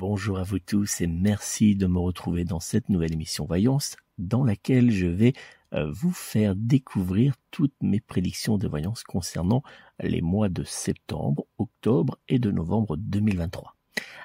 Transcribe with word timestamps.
Bonjour 0.00 0.38
à 0.38 0.44
vous 0.44 0.60
tous 0.60 1.00
et 1.00 1.08
merci 1.08 1.74
de 1.74 1.88
me 1.88 1.98
retrouver 1.98 2.44
dans 2.44 2.60
cette 2.60 2.88
nouvelle 2.88 3.12
émission 3.12 3.46
Voyance 3.46 3.96
dans 4.16 4.44
laquelle 4.44 4.92
je 4.92 5.08
vais 5.08 5.32
euh, 5.72 5.90
vous 5.90 6.12
faire 6.12 6.54
découvrir 6.54 7.34
toutes 7.50 7.74
mes 7.82 7.98
prédictions 7.98 8.58
de 8.58 8.68
voyance 8.68 9.02
concernant 9.02 9.64
les 10.00 10.20
mois 10.20 10.48
de 10.48 10.62
septembre, 10.62 11.46
octobre 11.58 12.16
et 12.28 12.38
de 12.38 12.52
novembre 12.52 12.96
2023. 12.96 13.74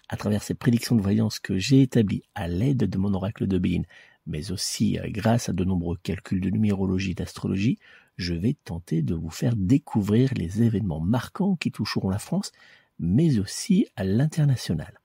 À 0.09 0.15
travers 0.15 0.43
ces 0.43 0.53
prédictions 0.53 0.95
de 0.95 1.01
voyance 1.01 1.39
que 1.39 1.57
j'ai 1.57 1.81
établies 1.81 2.21
à 2.35 2.47
l'aide 2.47 2.87
de 2.87 2.97
mon 2.99 3.15
oracle 3.15 3.47
de 3.47 3.57
Béline, 3.57 3.87
mais 4.27 4.51
aussi 4.51 4.99
euh, 4.99 5.07
grâce 5.07 5.49
à 5.49 5.53
de 5.53 5.63
nombreux 5.63 5.97
calculs 6.03 6.39
de 6.39 6.51
numérologie 6.51 7.11
et 7.11 7.15
d'astrologie, 7.15 7.79
je 8.17 8.35
vais 8.35 8.55
tenter 8.63 9.01
de 9.01 9.15
vous 9.15 9.31
faire 9.31 9.55
découvrir 9.55 10.35
les 10.35 10.61
événements 10.61 11.01
marquants 11.01 11.55
qui 11.55 11.71
toucheront 11.71 12.11
la 12.11 12.19
France, 12.19 12.51
mais 12.99 13.39
aussi 13.39 13.87
à 13.95 14.03
l'international. 14.03 14.99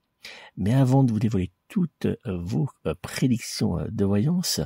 Mais 0.57 0.73
avant 0.73 1.03
de 1.03 1.11
vous 1.11 1.19
dévoiler 1.19 1.51
toutes 1.69 2.05
euh, 2.05 2.17
vos 2.25 2.67
euh, 2.85 2.93
prédictions 3.01 3.79
euh, 3.79 3.87
de 3.89 4.03
voyance, 4.03 4.59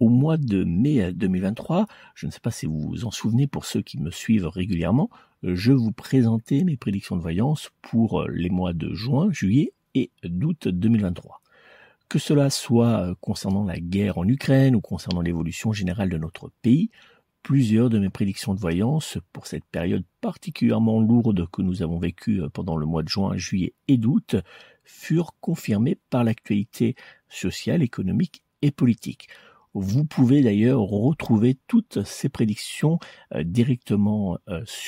au 0.00 0.08
mois 0.08 0.36
de 0.36 0.64
mai 0.64 1.12
2023, 1.12 1.86
je 2.14 2.26
ne 2.26 2.30
sais 2.30 2.40
pas 2.40 2.50
si 2.50 2.66
vous 2.66 2.78
vous 2.78 3.04
en 3.04 3.10
souvenez 3.10 3.46
pour 3.46 3.64
ceux 3.64 3.82
qui 3.82 3.98
me 3.98 4.10
suivent 4.10 4.46
régulièrement, 4.46 5.10
je 5.42 5.72
vous 5.72 5.92
présentais 5.92 6.64
mes 6.64 6.76
prédictions 6.76 7.16
de 7.16 7.22
voyance 7.22 7.70
pour 7.82 8.26
les 8.28 8.50
mois 8.50 8.72
de 8.72 8.94
juin, 8.94 9.30
juillet 9.30 9.72
et 9.94 10.10
d'août 10.24 10.68
2023. 10.68 11.42
Que 12.08 12.18
cela 12.18 12.50
soit 12.50 13.14
concernant 13.20 13.64
la 13.64 13.78
guerre 13.78 14.18
en 14.18 14.26
Ukraine 14.26 14.74
ou 14.74 14.80
concernant 14.80 15.20
l'évolution 15.20 15.72
générale 15.72 16.08
de 16.08 16.18
notre 16.18 16.50
pays, 16.62 16.90
plusieurs 17.42 17.90
de 17.90 17.98
mes 17.98 18.10
prédictions 18.10 18.54
de 18.54 18.60
voyance 18.60 19.18
pour 19.32 19.46
cette 19.46 19.64
période 19.64 20.04
particulièrement 20.20 21.00
lourde 21.00 21.46
que 21.50 21.62
nous 21.62 21.82
avons 21.82 21.98
vécue 21.98 22.42
pendant 22.52 22.76
le 22.76 22.86
mois 22.86 23.02
de 23.02 23.08
juin, 23.08 23.36
juillet 23.36 23.74
et 23.88 23.96
d'août 23.96 24.36
furent 24.84 25.34
confirmées 25.40 25.98
par 26.10 26.24
l'actualité 26.24 26.96
sociale, 27.28 27.82
économique 27.82 28.42
et 28.62 28.70
politique. 28.70 29.28
Vous 29.74 30.04
pouvez 30.04 30.42
d'ailleurs 30.42 30.80
retrouver 30.80 31.58
toutes 31.68 32.02
ces 32.04 32.28
prédictions 32.28 32.98
euh, 33.34 33.44
directement 33.44 34.38
euh, 34.48 34.62
sur 34.64 34.87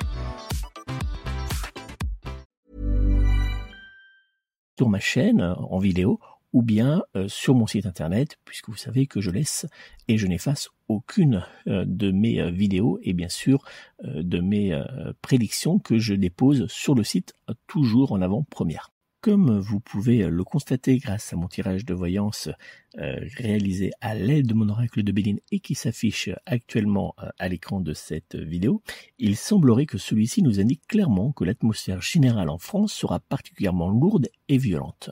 Ma 4.89 4.99
chaîne 4.99 5.41
en 5.41 5.79
vidéo 5.79 6.19
ou 6.53 6.61
bien 6.61 7.03
sur 7.27 7.55
mon 7.55 7.65
site 7.65 7.85
internet, 7.85 8.37
puisque 8.43 8.67
vous 8.67 8.75
savez 8.75 9.07
que 9.07 9.21
je 9.21 9.31
laisse 9.31 9.65
et 10.09 10.17
je 10.17 10.27
n'efface 10.27 10.69
aucune 10.89 11.45
de 11.65 12.11
mes 12.11 12.51
vidéos 12.51 12.99
et 13.03 13.13
bien 13.13 13.29
sûr 13.29 13.63
de 14.03 14.39
mes 14.41 14.77
prédictions 15.21 15.79
que 15.79 15.97
je 15.97 16.13
dépose 16.13 16.67
sur 16.67 16.93
le 16.93 17.05
site 17.05 17.33
toujours 17.67 18.11
en 18.11 18.21
avant-première. 18.21 18.90
Comme 19.21 19.59
vous 19.59 19.79
pouvez 19.79 20.27
le 20.27 20.43
constater 20.43 20.97
grâce 20.97 21.31
à 21.31 21.35
mon 21.35 21.47
tirage 21.47 21.85
de 21.85 21.93
voyance 21.93 22.49
euh, 22.97 23.19
réalisé 23.37 23.91
à 24.01 24.15
l'aide 24.15 24.47
de 24.47 24.55
mon 24.55 24.67
oracle 24.67 25.03
de 25.03 25.11
Béline 25.11 25.39
et 25.51 25.59
qui 25.59 25.75
s'affiche 25.75 26.31
actuellement 26.47 27.13
euh, 27.21 27.29
à 27.37 27.47
l'écran 27.47 27.81
de 27.81 27.93
cette 27.93 28.35
vidéo, 28.35 28.81
il 29.19 29.37
semblerait 29.37 29.85
que 29.85 29.99
celui-ci 29.99 30.41
nous 30.41 30.59
indique 30.59 30.87
clairement 30.87 31.33
que 31.33 31.43
l'atmosphère 31.43 32.01
générale 32.01 32.49
en 32.49 32.57
France 32.57 32.93
sera 32.93 33.19
particulièrement 33.19 33.89
lourde 33.89 34.27
et 34.49 34.57
violente. 34.57 35.11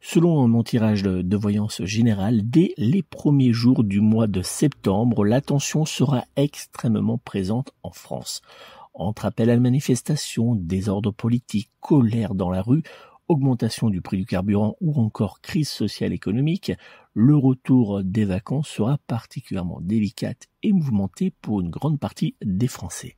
Selon 0.00 0.48
mon 0.48 0.64
tirage 0.64 1.04
de, 1.04 1.36
voyance 1.36 1.84
générale, 1.84 2.40
dès 2.42 2.74
les 2.78 3.04
premiers 3.04 3.52
jours 3.52 3.84
du 3.84 4.00
mois 4.00 4.26
de 4.26 4.42
septembre, 4.42 5.24
la 5.24 5.40
tension 5.40 5.84
sera 5.84 6.24
extrêmement 6.34 7.18
présente 7.18 7.70
en 7.84 7.92
France. 7.92 8.42
Entre 8.92 9.24
appels 9.24 9.50
à 9.50 9.54
la 9.54 9.60
manifestation, 9.60 10.56
désordre 10.56 11.12
politique, 11.12 11.70
colère 11.80 12.34
dans 12.34 12.50
la 12.50 12.60
rue, 12.60 12.82
augmentation 13.30 13.90
du 13.90 14.00
prix 14.00 14.16
du 14.16 14.26
carburant 14.26 14.76
ou 14.80 15.00
encore 15.00 15.40
crise 15.40 15.68
sociale 15.68 16.12
économique, 16.12 16.72
le 17.14 17.36
retour 17.36 18.02
des 18.02 18.24
vacances 18.24 18.68
sera 18.68 18.98
particulièrement 19.06 19.80
délicate 19.80 20.48
et 20.64 20.72
mouvementé 20.72 21.32
pour 21.40 21.60
une 21.60 21.70
grande 21.70 22.00
partie 22.00 22.34
des 22.44 22.66
Français. 22.66 23.16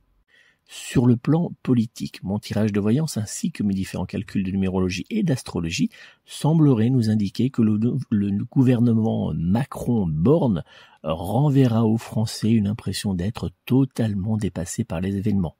Sur 0.65 1.07
le 1.07 1.17
plan 1.17 1.51
politique, 1.63 2.23
mon 2.23 2.37
tirage 2.37 2.71
de 2.71 2.79
voyance 2.79 3.17
ainsi 3.17 3.51
que 3.51 3.63
mes 3.63 3.73
différents 3.73 4.05
calculs 4.05 4.43
de 4.43 4.51
numérologie 4.51 5.05
et 5.09 5.23
d'astrologie 5.23 5.89
sembleraient 6.25 6.91
nous 6.91 7.09
indiquer 7.09 7.49
que 7.49 7.63
le, 7.63 7.79
le 8.11 8.45
gouvernement 8.45 9.33
Macron-Borne 9.35 10.63
renverra 11.01 11.85
aux 11.85 11.97
Français 11.97 12.51
une 12.51 12.67
impression 12.67 13.15
d'être 13.15 13.49
totalement 13.65 14.37
dépassé 14.37 14.83
par 14.83 15.01
les 15.01 15.17
événements 15.17 15.57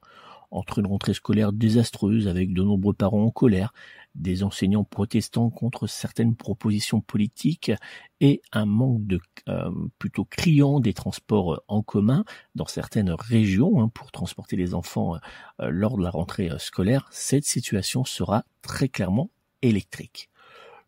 entre 0.54 0.78
une 0.78 0.86
rentrée 0.86 1.14
scolaire 1.14 1.52
désastreuse 1.52 2.28
avec 2.28 2.52
de 2.54 2.62
nombreux 2.62 2.94
parents 2.94 3.24
en 3.24 3.30
colère, 3.30 3.74
des 4.14 4.44
enseignants 4.44 4.84
protestants 4.84 5.50
contre 5.50 5.88
certaines 5.88 6.36
propositions 6.36 7.00
politiques 7.00 7.72
et 8.20 8.40
un 8.52 8.64
manque 8.64 9.04
de 9.04 9.20
euh, 9.48 9.70
plutôt 9.98 10.24
criant 10.24 10.78
des 10.78 10.92
transports 10.92 11.60
en 11.66 11.82
commun 11.82 12.24
dans 12.54 12.66
certaines 12.66 13.10
régions 13.10 13.82
hein, 13.82 13.88
pour 13.92 14.12
transporter 14.12 14.54
les 14.54 14.74
enfants 14.74 15.16
euh, 15.60 15.68
lors 15.70 15.96
de 15.98 16.02
la 16.04 16.10
rentrée 16.10 16.50
euh, 16.50 16.58
scolaire, 16.58 17.08
cette 17.10 17.44
situation 17.44 18.04
sera 18.04 18.44
très 18.62 18.88
clairement 18.88 19.30
électrique. 19.62 20.30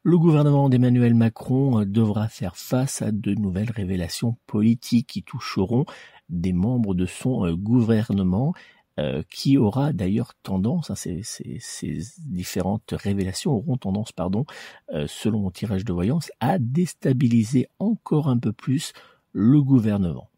Le 0.05 0.19
gouvernement 0.19 0.69
d'Emmanuel 0.69 1.15
Macron 1.15 1.85
devra 1.85 2.29
faire 2.29 2.57
face 2.57 3.03
à 3.03 3.11
de 3.11 3.35
nouvelles 3.35 3.73
révélations 3.73 4.37
politiques 4.47 5.09
qui 5.09 5.25
toucheront 5.25 5.85
des 6.29 6.53
membres 6.53 6.95
de 6.95 7.07
son 7.07 7.53
gouvernement 7.55 8.55
euh, 8.99 9.23
qui 9.31 9.59
aura 9.59 9.93
d'ailleurs 9.93 10.33
tendance, 10.43 10.91
hein, 10.91 10.95
ces, 10.95 11.99
différentes 12.25 12.95
révélations 12.97 13.53
auront 13.53 13.77
tendance, 13.77 14.11
pardon, 14.11 14.47
euh, 14.91 15.05
selon 15.07 15.41
mon 15.41 15.51
tirage 15.51 15.85
de 15.85 15.93
voyance, 15.93 16.31
à 16.41 16.59
déstabiliser 16.59 17.67
encore 17.79 18.29
un 18.29 18.39
peu 18.39 18.55
plus 18.55 18.95
le 19.33 19.63
gouvernement. 19.63 20.31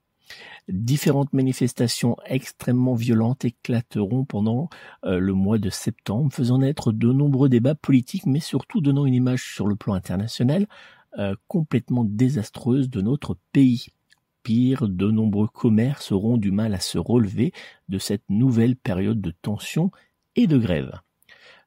Différentes 0.68 1.32
manifestations 1.32 2.16
extrêmement 2.26 2.94
violentes 2.94 3.44
éclateront 3.44 4.24
pendant 4.24 4.68
euh, 5.04 5.20
le 5.20 5.34
mois 5.34 5.58
de 5.58 5.70
septembre, 5.70 6.32
faisant 6.32 6.58
naître 6.58 6.90
de 6.90 7.12
nombreux 7.12 7.48
débats 7.48 7.76
politiques, 7.76 8.26
mais 8.26 8.40
surtout 8.40 8.80
donnant 8.80 9.06
une 9.06 9.14
image 9.14 9.54
sur 9.54 9.68
le 9.68 9.76
plan 9.76 9.94
international 9.94 10.66
complètement 11.48 12.04
désastreuse 12.04 12.90
de 12.90 13.00
notre 13.00 13.36
pays 13.52 13.88
de 14.48 15.10
nombreux 15.10 15.48
commerces 15.48 16.10
auront 16.10 16.38
du 16.38 16.50
mal 16.50 16.74
à 16.74 16.80
se 16.80 16.96
relever 16.96 17.52
de 17.88 17.98
cette 17.98 18.24
nouvelle 18.30 18.76
période 18.76 19.20
de 19.20 19.30
tension 19.30 19.90
et 20.36 20.46
de 20.46 20.56
grève. 20.56 21.00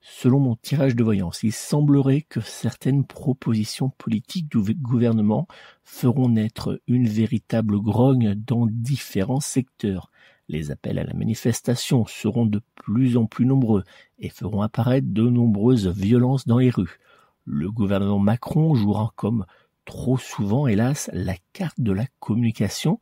Selon 0.02 0.40
mon 0.40 0.56
tirage 0.56 0.96
de 0.96 1.04
voyance, 1.04 1.44
il 1.44 1.52
semblerait 1.52 2.22
que 2.22 2.42
certaines 2.42 3.06
propositions 3.06 3.90
politiques 3.90 4.50
du 4.50 4.74
gouvernement 4.74 5.48
feront 5.84 6.30
naître 6.30 6.82
une 6.88 7.08
véritable 7.08 7.80
grogne 7.80 8.34
dans 8.34 8.66
différents 8.66 9.42
secteurs. 9.42 10.10
Les 10.48 10.72
appels 10.72 10.98
à 10.98 11.04
la 11.04 11.14
manifestation 11.14 12.08
seront 12.08 12.48
de 12.48 12.62
plus 12.74 13.16
en 13.16 13.28
plus 13.28 13.46
nombreux 13.46 13.84
et 14.18 14.30
feront 14.30 14.64
apparaître 14.64 15.08
de 15.08 15.30
nombreuses 15.30 15.88
violences 15.88 16.48
dans 16.48 16.58
les 16.58 16.72
rues. 16.72 16.98
Le 17.46 17.72
gouvernement 17.72 18.20
Macron 18.20 18.74
jouera 18.74 19.14
comme 19.16 19.46
trop 19.86 20.18
souvent, 20.18 20.68
hélas, 20.68 21.10
la 21.14 21.36
carte 21.54 21.80
de 21.80 21.92
la 21.92 22.06
communication 22.20 23.00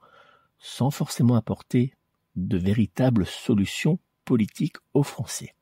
sans 0.60 0.92
forcément 0.92 1.36
apporter 1.36 1.94
de 2.36 2.58
véritables 2.58 3.26
solutions 3.26 4.00
politiques 4.26 4.78
aux 4.94 5.04
Français. 5.04 5.56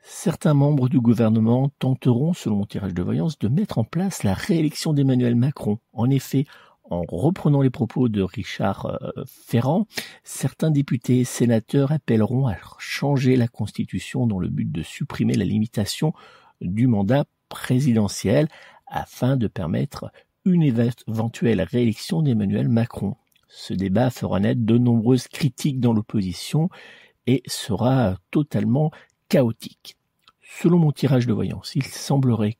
Certains 0.00 0.54
membres 0.54 0.88
du 0.88 1.00
gouvernement 1.00 1.70
tenteront, 1.78 2.32
selon 2.32 2.56
mon 2.56 2.66
tirage 2.66 2.94
de 2.94 3.02
voyance, 3.02 3.38
de 3.38 3.48
mettre 3.48 3.78
en 3.78 3.84
place 3.84 4.22
la 4.22 4.34
réélection 4.34 4.92
d'Emmanuel 4.92 5.34
Macron. 5.34 5.78
En 5.92 6.08
effet, 6.08 6.46
en 6.90 7.02
reprenant 7.08 7.60
les 7.60 7.70
propos 7.70 8.08
de 8.08 8.22
Richard 8.22 8.86
euh, 8.86 9.24
Ferrand, 9.26 9.86
certains 10.24 10.70
députés 10.70 11.20
et 11.20 11.24
sénateurs 11.24 11.92
appelleront 11.92 12.46
à 12.46 12.56
changer 12.78 13.36
la 13.36 13.48
Constitution 13.48 14.26
dans 14.26 14.38
le 14.38 14.48
but 14.48 14.70
de 14.70 14.82
supprimer 14.82 15.34
la 15.34 15.44
limitation 15.44 16.14
du 16.60 16.86
mandat 16.86 17.26
présidentiel 17.48 18.48
afin 18.88 19.36
de 19.36 19.46
permettre 19.46 20.10
une 20.44 20.62
éventuelle 20.62 21.62
réélection 21.62 22.22
d'Emmanuel 22.22 22.68
Macron. 22.68 23.16
Ce 23.48 23.72
débat 23.72 24.10
fera 24.10 24.40
naître 24.40 24.64
de 24.64 24.78
nombreuses 24.78 25.28
critiques 25.28 25.80
dans 25.80 25.92
l'opposition 25.92 26.68
et 27.26 27.42
sera 27.46 28.16
totalement 28.30 28.90
chaotique. 29.28 29.96
Selon 30.42 30.78
mon 30.78 30.92
tirage 30.92 31.26
de 31.26 31.32
voyance, 31.32 31.72
il 31.74 31.84
semblerait 31.84 32.56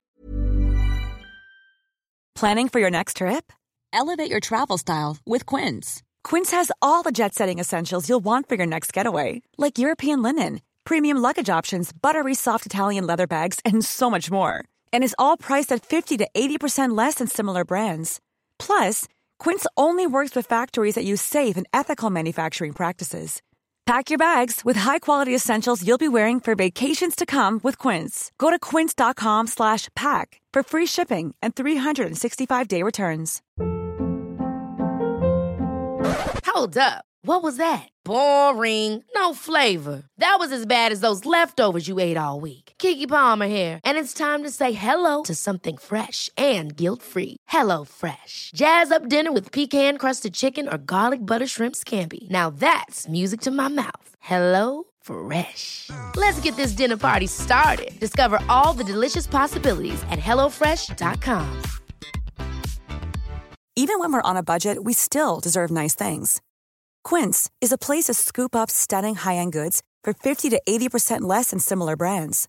Planning 2.34 2.68
for 2.68 2.78
your 2.78 2.90
next 2.90 3.16
trip? 3.16 3.52
Elevate 3.92 4.30
your 4.30 4.40
travel 4.40 4.78
style 4.78 5.16
with 5.26 5.44
Quince. 5.44 6.02
Quince 6.22 6.52
has 6.52 6.70
all 6.80 7.02
the 7.02 7.10
jet-setting 7.10 7.58
essentials 7.58 8.08
you'll 8.08 8.24
want 8.24 8.48
for 8.48 8.54
your 8.54 8.66
next 8.66 8.92
getaway, 8.92 9.42
like 9.56 9.78
European 9.78 10.22
linen, 10.22 10.60
premium 10.84 11.16
luggage 11.20 11.50
options, 11.50 11.90
buttery 11.92 12.34
soft 12.34 12.64
Italian 12.64 13.06
leather 13.08 13.26
bags, 13.26 13.58
and 13.64 13.84
so 13.84 14.08
much 14.08 14.30
more 14.30 14.64
and 14.92 15.02
is 15.02 15.16
all 15.18 15.36
priced 15.36 15.72
at 15.72 15.84
50 15.84 16.18
to 16.18 16.28
80% 16.34 16.96
less 16.96 17.14
than 17.14 17.26
similar 17.26 17.64
brands. 17.64 18.20
Plus, 18.58 19.08
Quince 19.38 19.66
only 19.76 20.06
works 20.06 20.36
with 20.36 20.46
factories 20.46 20.94
that 20.94 21.04
use 21.04 21.22
safe 21.22 21.56
and 21.56 21.66
ethical 21.72 22.10
manufacturing 22.10 22.72
practices. 22.72 23.40
Pack 23.86 24.10
your 24.10 24.18
bags 24.18 24.66
with 24.66 24.76
high-quality 24.76 25.34
essentials 25.34 25.82
you'll 25.82 25.96
be 25.96 26.08
wearing 26.08 26.40
for 26.40 26.54
vacations 26.54 27.16
to 27.16 27.24
come 27.24 27.58
with 27.62 27.78
Quince. 27.78 28.30
Go 28.36 28.50
to 28.50 28.58
quince.com/pack 28.58 30.40
for 30.52 30.62
free 30.62 30.86
shipping 30.86 31.34
and 31.40 31.54
365-day 31.54 32.82
returns. 32.82 33.40
Hold 36.44 36.76
up. 36.76 37.04
What 37.22 37.42
was 37.42 37.56
that? 37.56 37.88
Boring. 38.04 39.04
No 39.14 39.34
flavor. 39.34 40.04
That 40.18 40.36
was 40.38 40.52
as 40.52 40.66
bad 40.66 40.92
as 40.92 41.00
those 41.00 41.26
leftovers 41.26 41.86
you 41.88 41.98
ate 41.98 42.16
all 42.16 42.40
week. 42.40 42.67
Kiki 42.78 43.08
Palmer 43.08 43.48
here, 43.48 43.80
and 43.82 43.98
it's 43.98 44.14
time 44.14 44.44
to 44.44 44.50
say 44.50 44.70
hello 44.70 45.24
to 45.24 45.34
something 45.34 45.76
fresh 45.76 46.30
and 46.36 46.76
guilt-free. 46.76 47.36
Hello 47.48 47.84
Fresh. 47.84 48.52
Jazz 48.54 48.90
up 48.90 49.08
dinner 49.08 49.32
with 49.32 49.52
pecan-crusted 49.52 50.32
chicken 50.32 50.68
or 50.68 50.78
garlic 50.78 51.24
butter 51.24 51.46
shrimp 51.46 51.74
scampi. 51.74 52.28
Now 52.30 52.50
that's 52.50 53.08
music 53.08 53.40
to 53.42 53.50
my 53.50 53.68
mouth. 53.68 54.10
Hello 54.20 54.84
Fresh. 55.00 55.90
Let's 56.16 56.40
get 56.40 56.56
this 56.56 56.72
dinner 56.72 56.96
party 56.96 57.26
started. 57.26 57.98
Discover 57.98 58.40
all 58.48 58.72
the 58.72 58.84
delicious 58.84 59.26
possibilities 59.26 60.02
at 60.10 60.20
hellofresh.com. 60.20 61.62
Even 63.76 64.00
when 64.00 64.12
we're 64.12 64.30
on 64.30 64.36
a 64.36 64.42
budget, 64.42 64.82
we 64.82 64.92
still 64.92 65.40
deserve 65.40 65.70
nice 65.70 65.94
things. 65.94 66.40
Quince 67.04 67.48
is 67.60 67.72
a 67.72 67.78
place 67.78 68.04
to 68.04 68.14
scoop 68.14 68.56
up 68.56 68.70
stunning 68.70 69.14
high-end 69.14 69.52
goods 69.52 69.82
for 70.04 70.12
50 70.12 70.50
to 70.50 70.60
80% 70.68 71.22
less 71.22 71.50
than 71.50 71.60
similar 71.60 71.96
brands. 71.96 72.48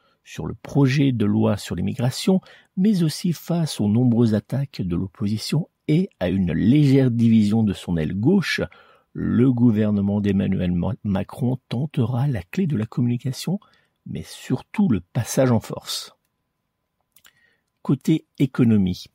sur 0.23 0.45
le 0.45 0.53
projet 0.53 1.11
de 1.11 1.25
loi 1.25 1.57
sur 1.57 1.75
l'immigration, 1.75 2.41
mais 2.77 3.03
aussi 3.03 3.33
face 3.33 3.79
aux 3.79 3.87
nombreuses 3.87 4.33
attaques 4.33 4.81
de 4.81 4.95
l'opposition 4.95 5.67
et 5.87 6.09
à 6.19 6.29
une 6.29 6.53
légère 6.53 7.11
division 7.11 7.63
de 7.63 7.73
son 7.73 7.97
aile 7.97 8.13
gauche, 8.13 8.61
le 9.13 9.51
gouvernement 9.51 10.21
d'Emmanuel 10.21 10.73
Macron 11.03 11.57
tentera 11.67 12.27
la 12.27 12.43
clé 12.43 12.65
de 12.65 12.77
la 12.77 12.85
communication, 12.85 13.59
mais 14.05 14.23
surtout 14.23 14.87
le 14.87 15.01
passage 15.01 15.51
en 15.51 15.59
force. 15.59 16.15
Côté 17.81 18.25
économie, 18.37 19.05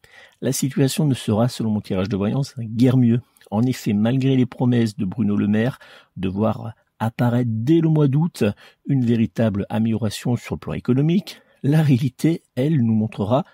la 0.40 0.52
situation 0.52 1.06
ne 1.06 1.14
sera, 1.14 1.48
selon 1.48 1.70
mon 1.70 1.80
tirage 1.80 2.08
de 2.08 2.16
voyance, 2.16 2.54
guère 2.58 2.96
mieux. 2.96 3.20
En 3.50 3.62
effet, 3.62 3.92
malgré 3.92 4.36
les 4.36 4.44
promesses 4.44 4.96
de 4.96 5.04
Bruno 5.04 5.36
Le 5.36 5.46
Maire 5.46 5.78
de 6.16 6.28
voir 6.28 6.74
apparaître 6.98 7.50
dès 7.52 7.80
le 7.80 7.88
mois 7.88 8.08
d'août 8.08 8.44
une 8.86 9.04
véritable 9.04 9.66
amélioration 9.68 10.36
sur 10.36 10.56
le 10.56 10.60
plan 10.60 10.72
économique, 10.72 11.40
la 11.62 11.82
réalité, 11.82 12.42
elle, 12.54 12.82
nous 12.82 12.94
montrera 12.94 13.44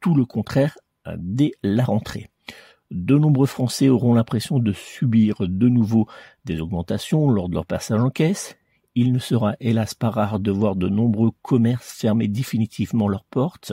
tout 0.00 0.14
le 0.14 0.24
contraire 0.24 0.78
dès 1.16 1.52
la 1.62 1.84
rentrée. 1.84 2.30
De 2.90 3.16
nombreux 3.16 3.46
Français 3.46 3.88
auront 3.88 4.14
l'impression 4.14 4.58
de 4.58 4.72
subir 4.72 5.36
de 5.40 5.68
nouveau 5.68 6.06
des 6.44 6.60
augmentations 6.60 7.30
lors 7.30 7.48
de 7.48 7.54
leur 7.54 7.64
passage 7.64 8.00
en 8.00 8.10
caisse. 8.10 8.56
Il 8.94 9.12
ne 9.12 9.18
sera 9.18 9.54
hélas 9.60 9.94
pas 9.94 10.10
rare 10.10 10.40
de 10.40 10.50
voir 10.50 10.76
de 10.76 10.88
nombreux 10.88 11.30
commerces 11.40 11.92
fermer 11.92 12.28
définitivement 12.28 13.08
leurs 13.08 13.24
portes 13.24 13.72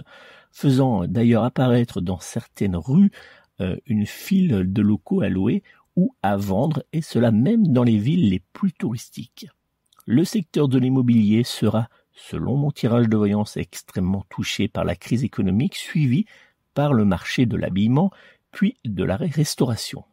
faisant 0.52 1.06
d'ailleurs 1.06 1.44
apparaître 1.44 2.02
dans 2.02 2.20
certaines 2.20 2.76
rues 2.76 3.12
euh, 3.62 3.76
une 3.86 4.06
file 4.06 4.72
de 4.72 4.82
locaux 4.82 5.22
à 5.22 5.30
louer 5.30 5.64
ou 6.00 6.16
à 6.24 6.38
vendre, 6.38 6.86
et 6.94 7.02
cela 7.02 7.30
même 7.30 7.68
dans 7.68 7.84
les 7.84 7.98
villes 7.98 8.30
les 8.30 8.40
plus 8.54 8.72
touristiques. 8.72 9.48
Le 10.06 10.24
secteur 10.24 10.70
de 10.70 10.80
l'immobilier 10.80 11.44
sera, 11.44 11.90
selon 12.14 12.56
mon 12.56 12.72
tirage 12.72 13.10
de 13.10 13.18
voyance, 13.18 13.58
extrêmement 13.58 14.26
touché 14.30 14.70
par 14.70 14.86
la 14.86 14.96
crise 14.96 15.26
économique, 15.26 15.76
suivi 15.76 16.24
par 16.74 16.94
le 16.94 17.04
marché 17.04 17.46
de 17.46 17.58
l'habillement, 17.58 18.12
puis 18.52 18.78
de 18.86 19.04
la 19.04 19.18
restauration. 19.18 20.06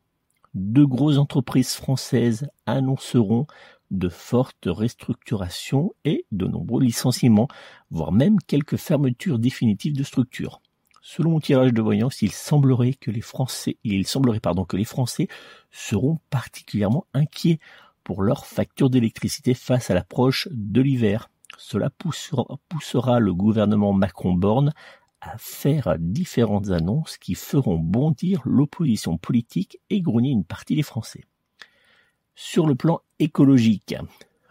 De 0.55 0.83
grosses 0.85 1.19
entreprises 1.19 1.75
françaises 1.75 2.49
annonceront 2.67 3.47
de 3.93 4.09
fortes 4.09 4.67
restructurations 4.67 5.93
et 6.05 6.27
de 6.33 6.47
nombreux 6.47 6.83
licenciements, 6.83 7.47
voire 7.93 8.11
même 8.11 8.41
quelques 8.41 8.77
fermetures 8.77 9.39
définitives 9.39 9.97
de 9.97 10.03
structures. 10.03 10.61
Selon 11.09 11.31
mon 11.31 11.41
tirage 11.41 11.73
de 11.73 11.81
voyance, 11.81 12.21
il 12.21 12.33
semblerait 12.33 12.93
que 12.93 13.13
les 13.13 13.21
Français, 13.21 13.79
seront 15.71 16.19
particulièrement 16.31 17.07
inquiets 17.15 17.61
pour 18.03 18.25
leurs 18.25 18.45
factures 18.45 18.91
d'électricité 18.91 19.55
face 19.55 19.89
à 19.89 19.95
l'approche 19.95 20.49
de 20.51 20.81
l'hiver. 20.81 21.31
Cela 21.59 21.91
poussera, 21.91 22.45
poussera 22.69 23.21
le 23.21 23.33
gouvernement 23.33 23.93
Macron-Borne 23.93 24.73
à 25.21 25.37
faire 25.39 25.95
différentes 26.01 26.71
annonces 26.71 27.19
qui 27.19 27.37
feront 27.37 27.79
bondir 27.79 28.43
l'opposition 28.45 29.17
politique 29.17 29.79
et 29.91 30.01
grogner 30.01 30.33
une 30.33 30.45
partie 30.45 30.75
des 30.75 30.83
Français. 30.83 31.23
Sur 32.35 32.67
le 32.67 32.75
plan 32.75 33.01
écologique, 33.21 33.95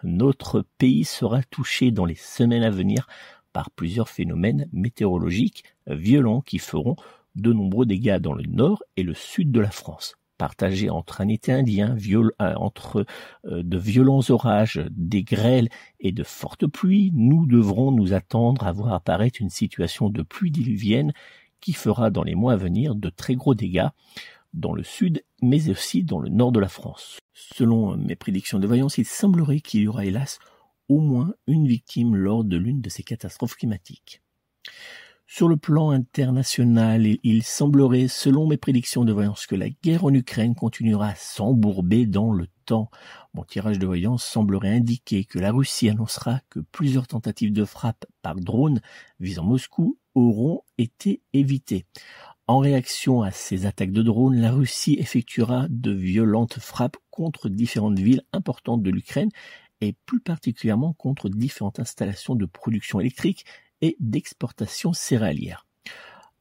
notre 0.04 0.66
pays 0.78 1.04
sera 1.04 1.44
touché 1.44 1.92
dans 1.92 2.06
les 2.06 2.16
semaines 2.16 2.64
à 2.64 2.70
venir 2.70 3.08
par 3.56 3.72
plusieurs 3.72 4.10
phénomènes 4.10 4.68
météorologiques 4.74 5.64
violents 5.88 6.42
qui 6.42 6.58
feront 6.58 6.98
de 7.36 7.54
nombreux 7.54 7.86
dégâts 7.86 8.18
dans 8.18 8.34
le 8.34 8.44
nord 8.44 8.84
et 8.98 9.04
le 9.04 9.14
sud 9.14 9.50
de 9.54 9.62
la 9.62 9.72
France. 9.72 10.16
Partagés 10.38 10.90
entre 10.90 11.22
un 11.22 11.30
été 11.30 11.54
indien, 11.54 11.96
euh, 11.96 12.30
entre 12.58 13.06
euh, 13.46 13.64
de 13.64 13.78
violents 13.78 14.20
orages, 14.28 14.82
des 14.92 15.24
grêles 15.24 15.70
et 16.02 16.12
de 16.12 16.24
fortes 16.24 16.68
pluies, 16.68 17.14
nous 17.16 17.46
devrons 17.46 17.94
nous 17.94 18.12
attendre 18.12 18.68
à 18.68 18.74
voir 18.74 18.92
apparaître 18.92 19.40
une 19.40 19.50
situation 19.50 20.10
de 20.10 20.22
pluie 20.22 20.52
diluvienne 20.52 21.14
qui 21.62 21.72
fera 21.72 22.10
dans 22.10 22.24
les 22.24 22.36
mois 22.36 22.54
à 22.54 22.58
venir 22.58 22.94
de 22.94 23.10
très 23.10 23.36
gros 23.36 23.56
dégâts 23.56 23.88
dans 24.54 24.74
le 24.74 24.84
sud, 24.84 25.24
mais 25.42 25.70
aussi 25.70 26.04
dans 26.04 26.20
le 26.20 26.28
nord 26.28 26.52
de 26.52 26.60
la 26.60 26.68
France. 26.68 27.20
Selon 27.34 27.96
mes 27.96 28.18
prédictions 28.18 28.60
de 28.60 28.68
voyance, 28.68 28.98
il 28.98 29.06
semblerait 29.06 29.62
qu'il 29.62 29.84
y 29.84 29.88
aura 29.88 30.04
hélas 30.04 30.40
au 30.90 31.00
moins 31.00 31.34
une 31.48 31.68
victime 31.68 32.16
lors 32.16 32.44
de 32.44 32.58
l'une 32.58 32.82
de 32.82 32.90
ces 32.90 33.04
catastrophes 33.04 33.56
climatiques. 33.56 34.22
Sur 35.28 35.48
le 35.48 35.58
plan 35.58 35.90
international, 35.90 37.08
il 37.24 37.44
semblerait, 37.44 38.08
selon 38.08 38.46
mes 38.46 38.58
prédictions 38.58 39.06
de 39.06 39.12
voyance, 39.12 39.48
que 39.48 39.56
la 39.56 39.70
guerre 39.70 40.06
en 40.06 40.14
Ukraine 40.14 40.54
continuera 40.54 41.10
à 41.10 41.16
s'embourber 41.16 42.06
dans 42.06 42.32
le 42.32 42.48
temps. 42.66 42.92
Mon 43.34 43.44
tirage 43.44 43.80
de 43.80 43.88
voyance 43.88 44.24
semblerait 44.24 44.76
indiquer 44.76 45.26
que 45.26 45.40
la 45.40 45.52
Russie 45.52 45.90
annoncera 45.90 46.42
que 46.52 46.60
plusieurs 46.60 47.08
tentatives 47.08 47.54
de 47.54 47.66
frappe 47.66 48.06
par 48.22 48.36
drone 48.36 48.82
visant 49.20 49.44
Moscou 49.44 49.98
auront 50.14 50.62
été 50.78 51.22
évitées. 51.34 51.86
En 52.48 52.60
réaction 52.60 53.24
à 53.24 53.32
ces 53.32 53.66
attaques 53.66 53.92
de 53.92 54.04
drones, 54.04 54.40
la 54.40 54.52
Russie 54.52 54.96
effectuera 55.00 55.66
de 55.70 55.92
violentes 55.92 56.60
frappes 56.60 56.98
contre 57.10 57.50
différentes 57.50 57.98
villes 57.98 58.22
importantes 58.32 58.84
de 58.84 58.92
l'Ukraine 58.92 59.32
et 59.82 59.96
plus 60.06 60.20
particulièrement 60.20 60.94
contre 60.94 61.30
différentes 61.30 61.80
installations 61.80 62.36
de 62.36 62.46
production 62.46 63.00
électrique 63.00 63.46
et 63.82 63.96
d'exportation 64.00 64.94
céréalière. 64.94 65.66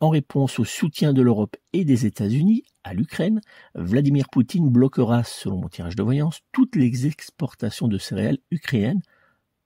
En 0.00 0.10
réponse 0.10 0.58
au 0.58 0.64
soutien 0.64 1.12
de 1.12 1.22
l'Europe 1.22 1.56
et 1.72 1.84
des 1.84 2.06
États-Unis 2.06 2.64
à 2.82 2.94
l'Ukraine, 2.94 3.40
Vladimir 3.74 4.28
Poutine 4.28 4.68
bloquera, 4.68 5.24
selon 5.24 5.58
mon 5.58 5.68
tirage 5.68 5.96
de 5.96 6.02
voyance, 6.02 6.40
toutes 6.52 6.76
les 6.76 7.06
exportations 7.06 7.88
de 7.88 7.98
céréales 7.98 8.38
ukrainiennes 8.50 9.02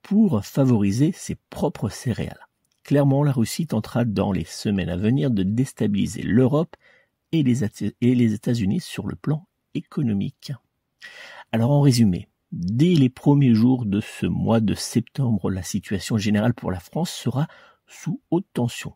pour 0.01 0.45
favoriser 0.45 1.11
ses 1.11 1.35
propres 1.49 1.89
céréales. 1.89 2.47
Clairement, 2.83 3.23
la 3.23 3.31
Russie 3.31 3.67
tentera 3.67 4.05
dans 4.05 4.31
les 4.31 4.45
semaines 4.45 4.89
à 4.89 4.97
venir 4.97 5.29
de 5.29 5.43
déstabiliser 5.43 6.21
l'Europe 6.21 6.75
et 7.31 7.43
les, 7.43 8.33
États-Unis 8.33 8.79
sur 8.79 9.07
le 9.07 9.15
plan 9.15 9.45
économique. 9.73 10.51
Alors 11.51 11.71
en 11.71 11.81
résumé, 11.81 12.27
dès 12.51 12.95
les 12.95 13.09
premiers 13.09 13.53
jours 13.53 13.85
de 13.85 13.99
ce 13.99 14.25
mois 14.25 14.59
de 14.59 14.73
septembre, 14.73 15.51
la 15.51 15.63
situation 15.63 16.17
générale 16.17 16.53
pour 16.53 16.71
la 16.71 16.79
France 16.79 17.11
sera 17.11 17.47
sous 17.87 18.21
haute 18.31 18.47
tension, 18.53 18.93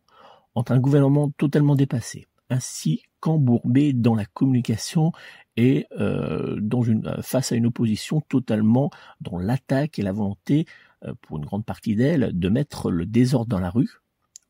entre 0.55 0.71
un 0.71 0.79
gouvernement 0.79 1.29
totalement 1.31 1.75
dépassé, 1.75 2.27
ainsi 2.49 3.03
qu'embourbé 3.19 3.93
dans 3.93 4.15
la 4.15 4.25
communication 4.25 5.11
et 5.55 5.85
euh, 5.99 6.57
dans 6.59 6.81
une, 6.81 7.21
face 7.21 7.51
à 7.51 7.55
une 7.55 7.67
opposition 7.67 8.21
totalement 8.21 8.91
dans 9.21 9.37
l'attaque 9.37 9.99
et 9.99 10.01
la 10.01 10.11
volonté 10.11 10.65
euh, 11.05 11.13
pour 11.21 11.37
une 11.37 11.45
grande 11.45 11.65
partie 11.65 11.95
d'elle, 11.95 12.31
de 12.33 12.49
mettre 12.49 12.91
le 12.91 13.05
désordre 13.05 13.49
dans 13.49 13.59
la 13.59 13.69
rue, 13.69 13.89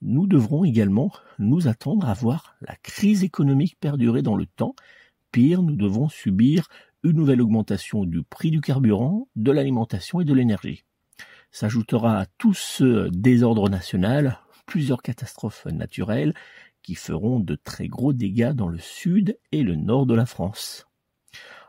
nous 0.02 0.28
devrons 0.28 0.66
également 0.66 1.12
nous 1.40 1.68
attendre 1.68 2.08
à 2.08 2.14
voir 2.14 2.56
la 2.62 2.76
crise 2.76 3.24
économique 3.24 3.78
perdurer 3.80 4.22
dans 4.22 4.36
le 4.36 4.46
temps. 4.46 4.76
Pire, 5.32 5.62
nous 5.62 5.76
devons 5.76 6.10
subir 6.10 6.68
une 7.04 7.18
nouvelle 7.18 7.42
augmentation 7.42 8.06
du 8.06 8.24
prix 8.24 8.52
du 8.52 8.62
carburant, 8.62 9.28
de 9.36 9.52
l'alimentation 9.52 10.22
et 10.22 10.26
de 10.26 10.34
l'énergie. 10.34 10.84
S'ajoutera 11.52 12.20
à 12.20 12.26
tout 12.38 12.54
ce 12.54 13.10
désordre 13.10 13.70
national 13.70 14.40
plusieurs 14.66 15.02
catastrophes 15.02 15.66
naturelles 15.66 16.34
qui 16.82 16.96
feront 16.96 17.40
de 17.40 17.56
très 17.56 17.88
gros 17.88 18.14
dégâts 18.14 18.54
dans 18.54 18.70
le 18.70 18.80
sud 18.80 19.38
et 19.52 19.64
le 19.64 19.76
nord 19.76 20.06
de 20.06 20.16
la 20.16 20.26
France. 20.26 20.88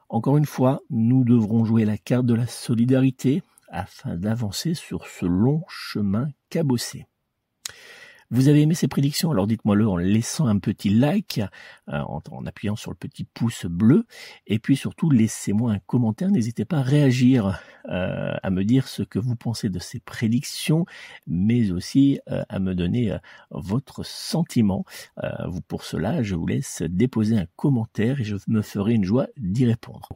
Encore 0.08 0.36
une 0.36 0.46
fois, 0.46 0.80
nous 0.90 1.24
devrons 1.24 1.64
jouer 1.64 1.84
la 1.84 1.98
carte 1.98 2.26
de 2.26 2.34
la 2.34 2.46
solidarité 2.46 3.42
afin 3.68 4.16
d'avancer 4.16 4.74
sur 4.74 5.06
ce 5.06 5.26
long 5.26 5.64
chemin 5.68 6.28
cabossé. 6.50 7.06
Vous 8.34 8.48
avez 8.48 8.62
aimé 8.62 8.74
ces 8.74 8.88
prédictions? 8.88 9.30
Alors 9.30 9.46
dites-moi-le 9.46 9.86
en 9.86 9.96
laissant 9.96 10.48
un 10.48 10.58
petit 10.58 10.88
like, 10.88 11.40
euh, 11.88 12.00
en, 12.00 12.46
appuyant 12.46 12.74
sur 12.74 12.90
le 12.90 12.96
petit 12.96 13.22
pouce 13.22 13.64
bleu, 13.64 14.06
et 14.48 14.58
puis 14.58 14.74
surtout 14.74 15.08
laissez-moi 15.08 15.70
un 15.70 15.78
commentaire. 15.78 16.32
N'hésitez 16.32 16.64
pas 16.64 16.78
à 16.78 16.82
réagir, 16.82 17.60
euh, 17.88 18.34
à 18.42 18.50
me 18.50 18.64
dire 18.64 18.88
ce 18.88 19.04
que 19.04 19.20
vous 19.20 19.36
pensez 19.36 19.68
de 19.68 19.78
ces 19.78 20.00
prédictions, 20.00 20.84
mais 21.28 21.70
aussi 21.70 22.18
euh, 22.28 22.42
à 22.48 22.58
me 22.58 22.74
donner 22.74 23.16
votre 23.52 24.04
sentiment. 24.04 24.84
vous 25.46 25.60
pour 25.60 25.84
cela, 25.84 26.24
je 26.24 26.34
vous 26.34 26.48
laisse 26.48 26.82
déposer 26.82 27.38
un 27.38 27.46
commentaire 27.54 28.20
et 28.20 28.24
je 28.24 28.34
me 28.48 28.62
ferai 28.62 28.94
une 28.94 29.04
joie 29.04 29.28
d'y 29.36 29.64
répondre. 29.64 30.08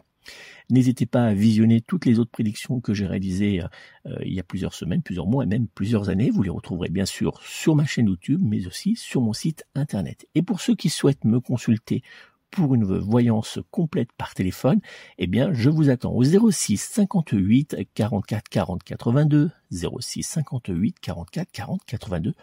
N'hésitez 0.71 1.07
pas 1.07 1.25
à 1.25 1.35
visionner 1.35 1.81
toutes 1.81 2.05
les 2.05 2.19
autres 2.19 2.31
prédictions 2.31 2.81
que 2.81 2.93
j'ai 2.93 3.07
réalisées 3.07 3.63
euh, 4.07 4.17
il 4.25 4.35
y 4.35 4.41
a 4.41 4.43
plusieurs 4.43 4.75
semaines, 4.75 5.03
plusieurs 5.03 5.27
mois 5.27 5.45
et 5.45 5.47
même 5.47 5.67
plusieurs 5.69 6.11
années. 6.11 6.31
Vous 6.31 6.43
les 6.43 6.51
retrouverez 6.51 6.91
bien 6.91 7.07
sûr 7.07 7.41
sur 7.43 7.75
ma 7.75 7.87
chaîne 7.87 8.09
YouTube, 8.09 8.41
mais 8.43 8.67
aussi 8.67 8.97
sur 8.97 9.23
mon 9.23 9.33
site 9.33 9.65
internet. 9.75 10.27
Et 10.35 10.43
pour 10.43 10.61
ceux 10.61 10.75
qui 10.75 10.91
souhaitent 10.91 11.25
me 11.25 11.41
consulter 11.41 12.03
pour 12.51 12.75
une 12.75 12.85
voyance 12.85 13.59
complète 13.71 14.11
par 14.17 14.35
téléphone, 14.35 14.81
eh 15.19 15.27
bien, 15.27 15.53
je 15.53 15.69
vous 15.71 15.91
attends 15.91 16.13
au 16.13 16.25
06 16.25 16.79
58 16.79 17.77
44 17.95 18.49
40 18.49 18.83
82, 18.85 19.51
06 19.71 20.23
58 20.23 20.97
44 21.01 21.53
40 21.53 21.85
82, 21.87 22.35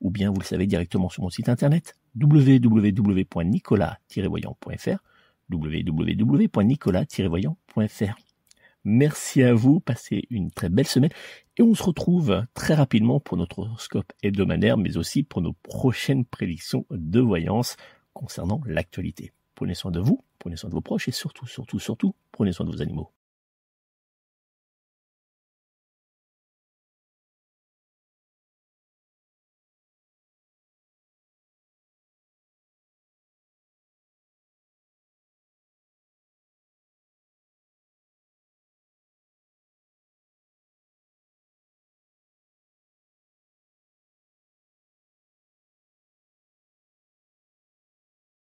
ou 0.00 0.10
bien 0.10 0.30
vous 0.30 0.40
le 0.40 0.44
savez 0.44 0.66
directement 0.66 1.08
sur 1.08 1.22
mon 1.22 1.30
site 1.30 1.48
internet 1.48 1.94
www.nicolas-voyant.fr 2.20 5.13
www.nicolas-voyant.fr. 5.50 8.18
Merci 8.86 9.42
à 9.42 9.54
vous, 9.54 9.80
passez 9.80 10.24
une 10.28 10.50
très 10.50 10.68
belle 10.68 10.86
semaine 10.86 11.10
et 11.56 11.62
on 11.62 11.74
se 11.74 11.82
retrouve 11.82 12.44
très 12.52 12.74
rapidement 12.74 13.18
pour 13.18 13.38
notre 13.38 13.60
horoscope 13.60 14.12
hebdomadaire 14.22 14.76
mais 14.76 14.98
aussi 14.98 15.22
pour 15.22 15.40
nos 15.40 15.54
prochaines 15.54 16.26
prédictions 16.26 16.84
de 16.90 17.20
voyance 17.20 17.78
concernant 18.12 18.60
l'actualité. 18.66 19.32
Prenez 19.54 19.74
soin 19.74 19.90
de 19.90 20.00
vous, 20.00 20.22
prenez 20.38 20.56
soin 20.56 20.68
de 20.68 20.74
vos 20.74 20.82
proches 20.82 21.08
et 21.08 21.12
surtout, 21.12 21.46
surtout, 21.46 21.78
surtout, 21.78 22.14
prenez 22.30 22.52
soin 22.52 22.66
de 22.66 22.72
vos 22.72 22.82
animaux. 22.82 23.10